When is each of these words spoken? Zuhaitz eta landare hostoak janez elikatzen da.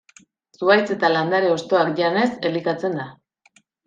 Zuhaitz 0.59 0.85
eta 0.95 1.11
landare 1.11 1.51
hostoak 1.55 1.91
janez 1.99 2.23
elikatzen 2.51 2.97
da. 3.01 3.07